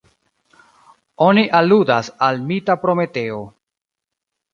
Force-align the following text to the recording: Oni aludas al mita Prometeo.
Oni 1.25 1.43
aludas 1.59 2.09
al 2.29 2.41
mita 2.47 2.77
Prometeo. 2.87 3.37